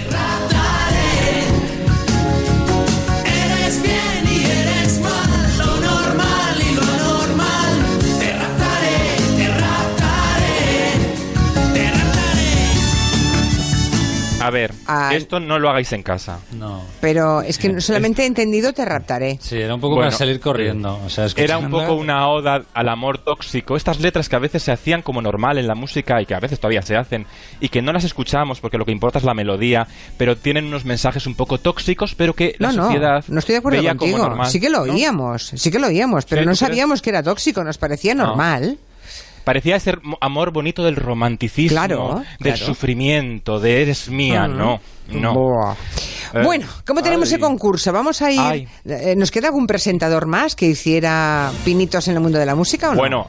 A 14.45 14.51
ver, 14.51 14.73
esto 15.13 15.39
no 15.39 15.59
lo 15.59 15.69
hagáis 15.69 15.91
en 15.93 16.03
casa. 16.03 16.39
No. 16.53 16.83
Pero 17.01 17.41
es 17.41 17.57
que 17.57 17.81
solamente 17.81 18.23
he 18.23 18.25
entendido 18.25 18.73
te 18.73 18.85
raptaré. 18.85 19.37
Sí, 19.41 19.57
era 19.57 19.73
un 19.75 19.81
poco 19.81 19.95
Bueno, 19.95 20.09
para 20.09 20.17
salir 20.17 20.39
corriendo. 20.39 20.99
O 21.05 21.09
sea, 21.09 21.27
Era 21.35 21.57
un 21.57 21.69
poco 21.69 21.93
una 21.93 22.27
oda 22.29 22.63
al 22.73 22.89
amor 22.89 23.17
tóxico. 23.19 23.75
Estas 23.75 23.99
letras 23.99 24.29
que 24.29 24.35
a 24.35 24.39
veces 24.39 24.63
se 24.63 24.71
hacían 24.71 25.01
como 25.01 25.21
normal 25.21 25.57
en 25.57 25.67
la 25.67 25.75
música 25.75 26.21
y 26.21 26.25
que 26.25 26.35
a 26.35 26.39
veces 26.39 26.59
todavía 26.59 26.81
se 26.81 26.95
hacen 26.95 27.25
y 27.59 27.69
que 27.69 27.81
no 27.81 27.91
las 27.93 28.03
escuchamos 28.03 28.59
porque 28.59 28.77
lo 28.77 28.85
que 28.85 28.91
importa 28.91 29.19
es 29.19 29.25
la 29.25 29.33
melodía, 29.33 29.87
pero 30.17 30.35
tienen 30.37 30.65
unos 30.65 30.85
mensajes 30.85 31.25
un 31.27 31.35
poco 31.35 31.57
tóxicos, 31.57 32.15
pero 32.15 32.33
que 32.33 32.55
la 32.59 32.71
No, 32.71 32.83
sociedad 32.85 33.23
no 33.27 33.39
estoy 33.39 33.53
de 33.53 33.59
acuerdo 33.59 33.79
veía 33.79 33.95
como 33.95 34.11
contigo. 34.11 34.17
normal. 34.29 34.49
Sí 34.49 34.59
que 34.59 34.69
lo 34.69 34.85
¿no? 34.85 34.93
oíamos, 34.93 35.51
sí 35.55 35.71
que 35.71 35.79
lo 35.79 35.87
oíamos, 35.87 36.25
pero 36.25 36.41
¿Sí, 36.41 36.45
no 36.45 36.49
crees? 36.51 36.59
sabíamos 36.59 37.01
que 37.01 37.09
era 37.09 37.23
tóxico, 37.23 37.63
nos 37.63 37.77
parecía 37.77 38.13
No. 38.15 38.27
normal. 38.27 38.77
Parecía 39.45 39.79
ser 39.79 40.01
mo- 40.03 40.17
amor 40.19 40.51
bonito 40.51 40.83
del 40.83 40.95
romanticismo, 40.97 41.69
Claro, 41.77 42.23
del 42.39 42.53
claro. 42.55 42.65
sufrimiento, 42.65 43.59
de 43.59 43.83
eres 43.83 44.09
mía, 44.09 44.47
Mm. 44.47 44.57
no, 44.57 44.81
no. 45.09 45.77
Eh, 46.33 46.41
Bueno, 46.43 46.67
¿cómo 46.85 47.01
tenemos 47.01 47.29
ay. 47.29 47.35
ese 47.35 47.39
concurso? 47.39 47.93
Vamos 47.93 48.21
a 48.21 48.31
ir. 48.31 48.39
Ay. 48.41 48.67
eh, 48.85 49.15
¿Nos 49.15 49.31
queda 49.31 49.47
algún 49.47 49.67
presentador 49.67 50.25
más 50.25 50.55
que 50.55 50.65
hiciera 50.65 51.51
pinitos 51.63 52.07
en 52.07 52.15
el 52.15 52.19
mundo 52.19 52.37
de 52.39 52.45
la 52.45 52.55
música 52.55 52.89
o 52.89 52.93
no? 52.93 52.97
Bueno, 52.97 53.27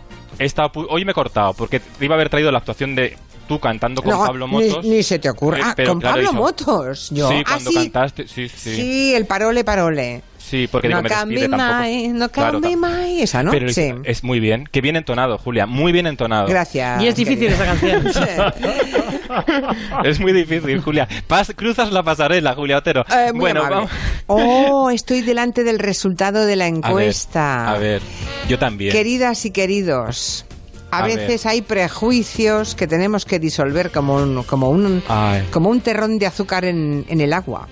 hoy 0.88 1.04
me 1.04 1.12
he 1.12 1.14
cortado 1.14 1.52
porque 1.54 1.80
te 1.80 2.04
iba 2.04 2.14
a 2.14 2.16
haber 2.16 2.30
traído 2.30 2.50
la 2.50 2.58
actuación 2.58 2.94
de 2.96 3.16
tú 3.46 3.61
cantando 3.61 4.02
con 4.02 4.11
No, 4.12 4.25
Pablo 4.26 4.46
ni- 4.49 4.68
Motos. 4.68 4.85
Ni, 4.85 5.02
se 5.04 5.18
te 5.20 5.30
ocurra. 5.30 5.58
Eh, 5.58 5.62
Ah, 5.66 5.75
con 5.87 6.00
claro, 6.00 6.14
Pablo 6.16 6.23
hizo- 6.23 6.32
Motos. 6.32 7.11
Yo. 7.11 7.28
Sí, 7.28 7.35
Ah, 7.38 7.44
cuando 7.46 7.70
sí. 7.70 7.76
cantaste, 7.76 8.26
sí, 8.26 8.49
sí. 8.49 8.75
Sí, 8.75 9.14
el 9.14 9.26
parole, 9.26 9.62
parole. 9.62 10.23
Sí, 10.49 10.69
porque 10.71 10.88
no 10.88 11.03
tampoco. 11.03 11.49
mai, 11.57 12.09
no 12.09 12.29
Claro, 12.31 12.61
cambie 12.61 12.76
tam- 12.76 12.81
mai. 12.81 13.21
Esa, 13.23 13.43
¿no? 13.43 13.50
Pero 13.50 13.69
sí. 13.71 13.93
es 14.05 14.23
muy 14.23 14.38
bien. 14.38 14.69
Que 14.71 14.81
bien 14.81 14.95
entonado, 14.95 15.38
Julia. 15.38 15.67
Muy 15.67 15.91
bien 15.91 16.07
entonado. 16.07 16.47
Gracias. 16.47 17.03
Y 17.03 17.09
es 17.09 17.17
difícil 17.17 17.49
querida. 17.49 17.75
esa 17.75 18.12
canción. 18.12 18.53
es 20.05 20.21
muy 20.21 20.33
difícil, 20.33 20.81
Julia. 20.81 21.09
Pas- 21.29 21.53
cruzas 21.55 21.91
la 21.93 22.03
pasarela, 22.03 22.55
Julia 22.55 22.79
Otero. 22.79 23.05
Eh, 23.11 23.33
muy 23.33 23.41
bueno, 23.41 23.62
vamos. 23.69 23.91
Oh, 24.26 24.91
estoy 24.91 25.23
delante 25.23 25.65
del 25.65 25.79
resultado 25.79 26.47
de 26.47 26.57
la 26.57 26.67
A 26.67 26.71
ver, 26.71 26.76
encuesta. 26.76 27.71
A 27.73 27.79
ver, 27.79 28.03
yo 28.49 28.59
también. 28.59 28.93
Queridas 28.93 29.45
y 29.47 29.50
queridos, 29.50 30.47
a, 30.91 30.99
A 30.99 31.07
veces 31.07 31.45
hay 31.47 31.62
prejuicios 31.62 32.75
que 32.76 32.87
tenemos 32.87 33.25
que 33.25 33.38
disolver 33.41 33.91
como 33.91 34.15
un, 34.17 34.43
como 34.45 34.71
un, 34.71 35.03
Ay. 35.09 35.43
como 35.50 35.71
un 35.71 35.81
terrón 35.81 36.19
de 36.19 36.26
azúcar 36.26 36.65
en, 36.65 37.05
en 37.09 37.21
el 37.21 37.33
agua. 37.33 37.69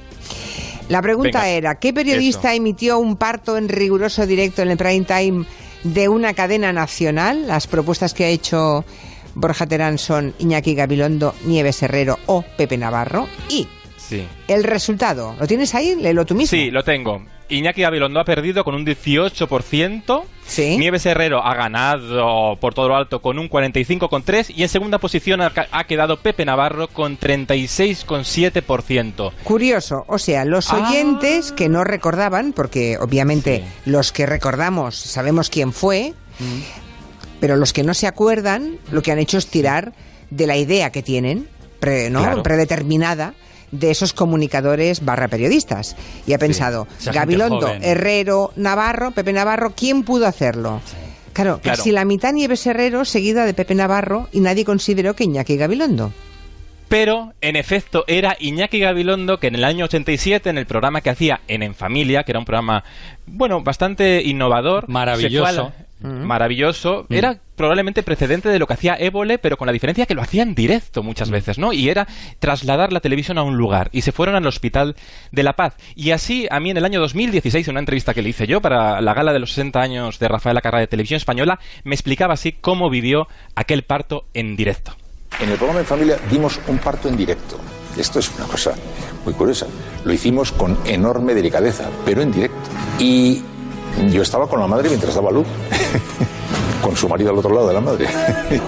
La 0.89 1.01
pregunta 1.01 1.41
Venga, 1.41 1.49
era, 1.49 1.75
¿qué 1.77 1.93
periodista 1.93 2.49
eso. 2.53 2.57
emitió 2.59 2.99
un 2.99 3.17
parto 3.17 3.57
en 3.57 3.69
riguroso 3.69 4.27
directo 4.27 4.63
en 4.63 4.71
el 4.71 4.77
prime 4.77 5.05
time 5.07 5.47
de 5.83 6.09
una 6.09 6.35
cadena 6.35 6.73
nacional? 6.73 7.47
Las 7.47 7.67
propuestas 7.67 8.13
que 8.13 8.25
ha 8.25 8.29
hecho 8.29 8.85
Borja 9.35 9.67
Terán 9.67 9.97
son 9.99 10.35
Iñaki 10.39 10.75
Gabilondo, 10.75 11.35
Nieves 11.47 11.83
Herrero 11.83 12.19
o 12.27 12.43
Pepe 12.57 12.77
Navarro. 12.77 13.27
Y 13.49 13.67
Sí. 13.97 14.27
el 14.49 14.65
resultado, 14.65 15.35
¿lo 15.41 15.47
tienes 15.47 15.75
ahí? 15.75 15.95
Léelo 15.97 16.27
tú 16.27 16.35
mismo. 16.35 16.51
Sí, 16.57 16.71
lo 16.71 16.85
tengo. 16.85 17.25
Iñaki 17.49 17.83
Gabilondo 17.83 18.21
ha 18.21 18.25
perdido 18.25 18.65
con 18.65 18.75
un 18.75 18.85
18%. 18.87 20.25
Sí. 20.47 20.77
Nieves 20.79 21.05
Herrero 21.07 21.43
ha 21.45 21.55
ganado 21.55 22.57
por 22.61 22.75
todo 22.75 22.89
lo 22.89 22.97
alto 22.97 23.21
con 23.23 23.39
un 23.39 23.49
45,3%. 23.49 24.53
Y 24.57 24.63
en 24.63 24.69
segunda 24.69 24.99
posición 24.99 25.41
ha, 25.43 25.85
quedado 25.85 26.19
Pepe 26.21 26.45
Navarro 26.45 26.89
con 26.89 27.19
36,7%. 27.19 29.33
Curioso, 29.45 30.05
o 30.09 30.19
sea, 30.19 30.45
los 30.45 30.71
Ah. 30.73 30.89
oyentes 30.89 31.53
que 31.53 31.69
no 31.69 31.85
recordaban, 31.85 32.53
porque 32.53 32.99
obviamente 32.99 33.65
los 33.85 34.13
que 34.13 34.27
recordamos 34.27 34.97
sabemos 34.97 35.51
quién 35.51 35.73
fue, 35.73 36.15
Mm. 36.39 36.61
pero 37.41 37.57
los 37.57 37.73
que 37.73 37.83
no 37.83 37.95
se 37.95 38.07
acuerdan, 38.07 38.79
lo 38.91 39.03
que 39.03 39.13
han 39.13 39.19
hecho 39.19 39.39
es 39.39 39.47
tirar 39.49 39.93
de 40.31 40.47
la 40.47 40.57
idea 40.57 40.91
que 40.91 41.03
tienen, 41.03 41.49
pre- 41.81 42.11
¿no? 42.11 42.21
Claro. 42.21 42.43
predeterminada, 42.43 43.35
de 43.71 43.91
esos 43.91 44.13
comunicadores 44.13 45.05
barra 45.05 45.29
periodistas. 45.29 45.97
Y 46.27 46.33
ha 46.33 46.39
pensado, 46.39 46.87
Gabilondo, 47.13 47.67
joven. 47.67 47.83
Herrero, 47.85 48.53
Navarro, 48.57 49.11
Pepe 49.13 49.33
Navarro, 49.33 49.73
¿quién 49.77 50.03
pudo 50.05 50.27
hacerlo? 50.27 50.81
Claro, 51.33 51.59
Claro. 51.61 51.77
casi 51.79 51.91
la 51.91 52.05
mitad 52.05 52.33
Nieves 52.33 52.65
Herrero, 52.67 53.05
seguida 53.05 53.45
de 53.45 53.55
Pepe 53.55 53.75
Navarro, 53.75 54.29
y 54.33 54.41
nadie 54.41 54.65
consideró 54.65 55.15
que 55.15 55.25
Iñaki 55.25 55.57
Gabilondo. 55.57 56.13
Pero, 56.89 57.33
en 57.41 57.57
efecto, 57.57 58.05
era 58.07 58.37
Iñaki 58.39 58.79
Gabilondo 58.79 59.39
que 59.39 59.49
en 59.49 59.57
el 59.57 59.65
año 59.65 59.87
87, 59.87 60.51
en 60.51 60.59
el 60.59 60.67
programa 60.67 61.01
que 61.01 61.11
hacía 61.11 61.41
En 61.49 61.63
En 61.63 61.75
Familia, 61.75 62.23
que 62.23 62.31
era 62.33 62.39
un 62.39 62.45
programa, 62.45 62.85
bueno, 63.27 63.63
bastante 63.63 64.23
innovador. 64.23 64.89
Maravilloso. 64.89 65.73
Maravilloso. 66.05 67.07
Era 67.09 67.39
probablemente 67.57 68.03
precedente 68.03 68.51
de 68.51 68.59
lo 68.59 68.67
que 68.67 68.75
hacía 68.75 68.95
Évole, 68.95 69.39
pero 69.39 69.57
con 69.57 69.67
la 69.67 69.73
diferencia 69.73 70.05
que 70.05 70.15
lo 70.15 70.21
hacía 70.21 70.43
en 70.43 70.55
directo 70.55 71.03
muchas 71.03 71.31
veces, 71.31 71.59
¿no? 71.59 71.73
Y 71.73 71.89
era 71.89 72.07
trasladar 72.39 72.93
la 72.93 73.01
televisión 73.01 73.39
a 73.39 73.43
un 73.43 73.57
lugar. 73.57 73.89
Y 73.93 74.03
se 74.03 74.13
fueron 74.13 74.35
al 74.35 74.47
Hospital 74.47 74.97
de 75.33 75.43
la 75.43 75.55
Paz. 75.55 75.77
Y 75.95 76.11
así, 76.11 76.47
a 76.51 76.61
mí 76.61 76.71
en 76.71 76.77
el 76.77 76.85
año 76.85 77.01
2016, 77.01 77.67
en 77.69 77.73
una 77.73 77.81
entrevista 77.81 78.13
que 78.13 78.21
le 78.21 78.29
hice 78.29 78.47
yo 78.47 78.61
para 78.61 79.01
la 79.01 79.15
gala 79.15 79.33
de 79.33 79.39
los 79.39 79.53
60 79.53 79.81
años 79.81 80.19
de 80.19 80.29
Rafael 80.29 80.57
Acarra 80.57 80.81
de 80.81 80.87
Televisión 80.89 81.17
Española, 81.17 81.59
me 81.85 81.95
explicaba 81.95 82.35
así 82.35 82.53
cómo 82.53 82.91
vivió 82.91 83.27
aquel 83.55 83.83
parto 83.85 84.27
en 84.35 84.57
directo. 84.57 84.95
En 85.41 85.49
el 85.49 85.57
programa 85.57 85.81
En 85.81 85.87
Familia 85.87 86.19
dimos 86.31 86.61
un 86.69 86.79
parto 86.79 87.09
en 87.09 87.17
directo. 87.17 87.59
Esto 87.97 88.19
es 88.19 88.31
una 88.37 88.47
cosa 88.47 88.75
muy 89.25 89.35
curiosa. 89.35 89.67
Lo 90.05 90.13
hicimos 90.13 90.53
con 90.53 90.77
enorme 90.85 91.35
delicadeza, 91.35 91.89
pero 92.05 92.23
en 92.23 92.33
directo. 92.33 92.71
Y 92.99 93.43
yo 94.11 94.23
estaba 94.23 94.47
con 94.47 94.61
la 94.61 94.67
madre 94.67 94.89
mientras 94.89 95.15
daba 95.15 95.31
luz, 95.31 95.47
con 96.83 96.97
su 96.97 97.09
marido 97.09 97.31
al 97.31 97.39
otro 97.39 97.55
lado 97.55 97.69
de 97.69 97.75
la 97.75 97.81
madre, 97.81 98.07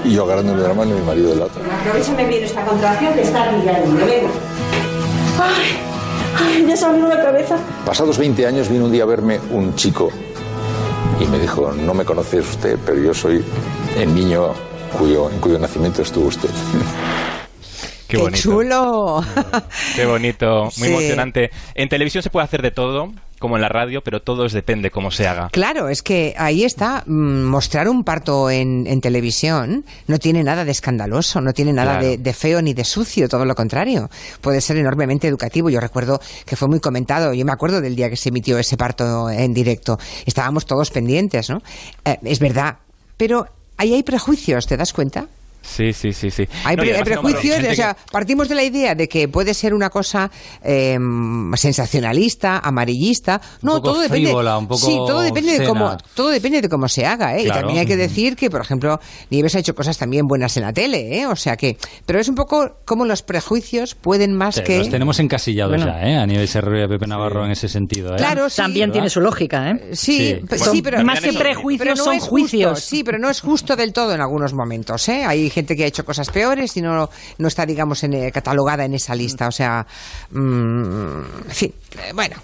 y 0.05 0.13
yo 0.13 0.25
agarrándome 0.25 0.63
de 0.63 0.69
la 0.69 0.75
mano 0.75 0.97
y 0.97 1.01
mi 1.01 1.07
marido 1.07 1.31
del 1.31 1.43
otro. 1.43 1.63
Aprovechame 1.81 2.27
bien 2.27 2.45
esta 2.45 2.65
contracción 2.65 3.15
de 3.15 3.23
estar 3.23 3.53
mirando. 3.57 3.97
Venga. 4.07 4.31
Ay, 5.39 5.77
ay, 6.39 6.67
ya 6.67 6.77
se 6.77 6.89
me 6.89 7.05
ha 7.05 7.09
la 7.09 7.23
cabeza. 7.23 7.57
Pasados 7.85 8.19
20 8.19 8.47
años 8.47 8.69
vino 8.69 8.87
un 8.87 8.93
día 8.93 9.03
a 9.03 9.07
verme 9.07 9.41
un 9.51 9.75
chico 9.75 10.11
y 11.21 11.27
me 11.27 11.39
dijo, 11.39 11.73
no 11.73 11.95
me 11.95 12.05
conoce 12.05 12.41
usted, 12.41 12.79
pero 12.85 13.01
yo 13.01 13.15
soy 13.15 13.45
el 13.97 14.15
niño 14.15 14.53
cuyo, 14.99 15.31
en 15.31 15.39
cuyo 15.41 15.59
nacimiento 15.59 16.03
estuvo 16.03 16.29
usted. 16.29 16.51
Qué, 18.09 18.17
¡Qué 18.17 18.23
bonito. 18.23 18.41
chulo! 18.43 19.25
Qué 19.95 20.07
bonito, 20.07 20.65
muy 20.65 20.71
Sí. 20.73 20.85
emocionante. 20.87 21.51
En 21.75 21.89
televisión 21.89 22.23
se 22.23 22.31
puede 22.31 22.45
hacer 22.45 22.63
de 22.63 22.71
todo 22.71 23.13
como 23.39 23.57
en 23.57 23.63
la 23.63 23.69
radio, 23.69 24.01
pero 24.03 24.23
todo 24.23 24.47
es 24.47 24.53
depende 24.55 24.91
cómo 24.91 25.11
se 25.11 25.29
haga. 25.29 25.51
Claro, 25.53 25.91
es 25.91 26.03
que 26.03 26.35
ahí 26.39 26.65
está. 26.65 27.03
mm, 27.07 27.43
Mostrar 27.45 27.87
un 27.89 28.03
parto 28.03 28.49
en, 28.51 28.87
en 28.87 29.01
televisión 29.03 29.85
no 30.07 30.19
tiene 30.19 30.43
nada 30.43 30.65
de 30.65 30.71
escandaloso, 30.71 31.41
no 31.43 31.53
tiene 31.53 31.73
nada 31.75 31.99
Claro. 31.99 32.07
de, 32.07 32.17
de 32.19 32.33
feo 32.33 32.63
ni 32.63 32.73
de 32.73 32.85
sucio, 32.85 33.29
todo 33.29 33.45
lo 33.45 33.55
contrario. 33.55 34.09
Puede 34.41 34.61
ser 34.63 34.79
enormemente 34.79 35.29
educativo. 35.29 35.69
Yo 35.69 35.81
recuerdo 35.81 36.19
que 36.47 36.57
fue 36.57 36.69
muy 36.69 36.81
comentado. 36.81 37.35
Yo 37.35 37.45
me 37.45 37.53
acuerdo 37.53 37.81
del 37.83 37.95
día 37.95 38.09
que 38.09 38.17
se 38.17 38.31
emitió 38.31 38.59
ese 38.59 38.77
parto 38.79 39.29
en 39.29 39.53
directo. 39.53 39.99
Estábamos 40.25 40.65
todos 40.65 40.91
pendientes, 40.91 41.51
¿no? 41.51 41.61
Eh, 42.07 42.17
es 42.25 42.39
verdad. 42.39 42.77
Pero 43.19 43.47
ahí 43.77 43.93
hay 43.93 44.03
prejuicios, 44.03 44.67
¿te 44.67 44.79
das 44.79 44.95
cuenta? 44.95 45.27
Sí, 45.67 45.93
sí, 45.93 46.13
sí, 46.13 46.31
sí. 46.31 46.49
Hay, 46.65 46.77
No, 46.77 46.83
pre- 46.85 47.03
prejuicios, 47.05 47.59
o 47.59 47.75
sea, 47.75 47.95
que- 47.95 48.01
partimos 48.13 48.49
de 48.49 48.55
la 48.55 48.63
idea 48.63 48.95
de 48.95 49.09
que 49.09 49.29
puede 49.29 49.53
ser 49.53 49.75
una 49.75 49.91
cosa 49.91 50.31
eh, 50.63 50.97
sensacionalista, 51.57 52.59
amarillista. 52.59 53.41
No, 53.63 53.73
poco 53.77 53.83
todo 53.93 54.01
depende. 54.01 54.27
frívola, 54.29 54.59
un 54.59 54.67
poco 54.69 54.87
sí, 54.87 54.93
todo 55.07 55.21
depende 55.21 55.59
de 55.59 55.67
cómo, 55.67 55.97
todo 56.15 56.29
depende 56.31 56.63
de 56.63 56.69
cómo 56.69 56.89
se 56.89 57.05
haga, 57.05 57.37
¿eh? 57.37 57.45
Claro. 57.45 57.59
Y 57.59 57.61
también 57.63 57.79
hay 57.81 57.87
que 57.87 57.97
decir 57.97 58.37
que, 58.37 58.51
por 58.51 58.61
ejemplo, 58.61 59.01
Nieves 59.31 59.55
ha 59.57 59.59
hecho 59.59 59.75
cosas 59.75 59.99
también 59.99 60.27
buenas 60.27 60.57
en 60.57 60.63
la 60.63 60.73
tele, 60.73 61.21
¿eh? 61.21 61.27
O 61.27 61.37
sea 61.37 61.57
que, 61.57 61.77
pero 62.07 62.21
es 62.21 62.29
un 62.29 62.35
poco 62.35 62.77
como 62.85 63.05
los 63.05 63.23
prejuicios 63.23 63.95
pueden 63.95 64.33
más 64.35 64.57
Sí, 64.57 64.63
que 64.63 64.79
Los 64.79 64.91
tenemos 64.91 65.19
encasillados 65.19 65.77
Bueno. 65.77 65.87
ya, 65.93 66.09
¿eh? 66.09 66.17
A 66.17 66.27
nivel 66.27 66.47
Serrero 66.49 66.81
y 66.81 66.83
a 66.85 66.89
Pepe 66.89 67.07
Navarro 67.07 67.45
en 67.45 67.51
ese 67.51 67.69
sentido, 67.69 68.15
¿eh? 68.15 68.17
Claro, 68.19 68.49
sí. 68.49 68.57
También 68.57 68.93
tiene 68.93 69.11
su 69.11 69.21
lógica, 69.21 69.71
¿eh? 69.73 69.91
Sí, 69.93 70.17
Sí. 70.17 70.35
pe- 70.49 70.57
Bueno, 70.59 70.73
sí, 70.73 70.83
pero 70.83 71.05
más 71.05 71.21
que 71.21 71.33
prejuicios 71.33 71.79
pero 71.79 71.95
no 71.97 72.05
son 72.05 72.15
justo, 72.15 72.31
juicios. 72.31 72.81
sí, 72.81 73.03
pero 73.05 73.19
no 73.19 73.29
es 73.29 73.41
justo 73.41 73.77
del 73.77 73.93
todo 73.93 74.15
en 74.15 74.21
algunos 74.21 74.55
momentos. 74.55 75.09
¿eh? 75.09 75.25
Hay 75.27 75.51
gente 75.57 75.75
que 75.75 75.85
ha 75.85 75.87
hecho 75.87 76.05
cosas 76.05 76.29
peores 76.31 76.77
y 76.77 76.83
no, 76.83 77.09
no 77.39 77.49
está, 77.49 77.65
digamos, 77.65 78.05
en, 78.05 78.13
eh, 78.13 78.31
catalogada 78.31 78.85
en 78.85 78.93
esa 78.95 79.15
lista. 79.15 79.49
O 79.49 79.53
sea, 79.53 79.87
mm, 80.31 81.21
en 81.49 81.51
fin, 81.51 81.73
eh, 81.99 82.13
bueno. 82.15 82.37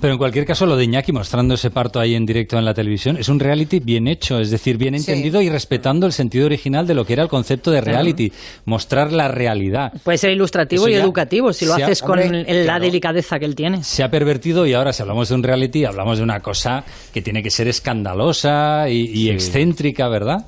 Pero 0.00 0.14
en 0.14 0.18
cualquier 0.18 0.44
caso, 0.44 0.66
lo 0.66 0.76
de 0.76 0.82
Iñaki 0.82 1.12
mostrando 1.12 1.54
ese 1.54 1.70
parto 1.70 2.00
ahí 2.00 2.16
en 2.16 2.26
directo 2.26 2.58
en 2.58 2.64
la 2.64 2.74
televisión 2.74 3.16
es 3.18 3.28
un 3.28 3.38
reality 3.38 3.78
bien 3.78 4.08
hecho, 4.08 4.40
es 4.40 4.50
decir, 4.50 4.76
bien 4.78 4.98
Sí. 4.98 5.08
entendido 5.12 5.40
y 5.40 5.48
respetando 5.48 6.06
el 6.06 6.12
sentido 6.12 6.46
original 6.46 6.88
de 6.88 6.94
lo 6.94 7.04
que 7.06 7.12
era 7.12 7.22
el 7.22 7.28
concepto 7.28 7.70
de 7.70 7.80
reality, 7.80 8.32
mostrar 8.64 9.12
la 9.12 9.28
realidad. 9.28 9.92
Puede 10.02 10.18
ser 10.18 10.32
ilustrativo 10.32 10.88
Eso 10.88 10.90
y 10.90 10.94
educativo 10.94 11.52
si 11.52 11.66
lo 11.66 11.74
ha- 11.74 11.76
haces 11.76 12.02
con 12.02 12.18
hombre, 12.18 12.40
el- 12.48 12.58
la 12.66 12.72
claro. 12.72 12.84
delicadeza 12.84 13.38
que 13.38 13.44
él 13.44 13.54
tiene. 13.54 13.84
Se 13.84 14.02
ha 14.02 14.10
pervertido 14.10 14.66
y 14.66 14.72
ahora 14.74 14.92
si 14.92 15.02
hablamos 15.02 15.28
de 15.28 15.36
un 15.36 15.44
reality, 15.44 15.84
hablamos 15.84 16.18
de 16.18 16.24
una 16.24 16.40
cosa 16.40 16.82
que 17.14 17.22
tiene 17.22 17.40
que 17.44 17.50
ser 17.52 17.68
escandalosa 17.68 18.88
y, 18.88 19.02
y 19.16 19.30
excéntrica, 19.30 20.08
¿verdad? 20.08 20.46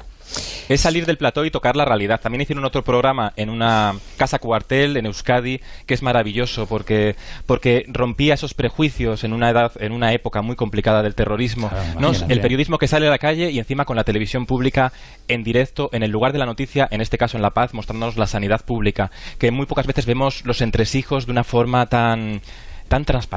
Es 0.68 0.80
salir 0.80 1.06
del 1.06 1.16
plató 1.18 1.44
y 1.44 1.50
tocar 1.50 1.76
la 1.76 1.84
realidad. 1.84 2.20
También 2.20 2.42
hicieron 2.42 2.64
otro 2.64 2.84
programa 2.84 3.32
en 3.36 3.50
una 3.50 3.94
casa 4.16 4.38
cuartel 4.38 4.96
en 4.96 5.06
Euskadi 5.06 5.60
que 5.86 5.94
es 5.94 6.02
maravilloso 6.02 6.66
porque 6.66 7.16
porque 7.46 7.84
rompía 7.88 8.34
esos 8.34 8.54
prejuicios 8.54 9.24
en 9.24 9.32
una 9.32 9.50
edad 9.50 9.72
en 9.80 9.92
una 9.92 10.12
época 10.12 10.42
muy 10.42 10.56
complicada 10.56 11.02
del 11.02 11.14
terrorismo. 11.14 11.68
Claro, 11.68 12.00
¿no? 12.00 12.08
imagínate. 12.08 12.32
El 12.32 12.40
periodismo 12.40 12.78
que 12.78 12.88
sale 12.88 13.06
a 13.06 13.10
la 13.10 13.18
calle 13.18 13.50
y 13.50 13.58
encima 13.58 13.84
con 13.84 13.96
la 13.96 14.04
televisión 14.04 14.46
pública 14.46 14.92
en 15.28 15.44
directo 15.44 15.90
en 15.92 16.02
el 16.02 16.10
lugar 16.10 16.32
de 16.32 16.38
la 16.38 16.46
noticia, 16.46 16.88
en 16.90 17.00
este 17.00 17.18
caso 17.18 17.36
en 17.36 17.42
La 17.42 17.50
Paz, 17.50 17.74
mostrándonos 17.74 18.16
la 18.16 18.26
sanidad 18.26 18.64
pública, 18.64 19.10
que 19.38 19.50
muy 19.50 19.66
pocas 19.66 19.86
veces 19.86 20.06
vemos 20.06 20.44
los 20.44 20.60
entresijos 20.60 21.26
de 21.26 21.32
una 21.32 21.44
forma 21.44 21.86
tan 21.86 22.40
tan 22.88 23.04
transparente. 23.04 23.36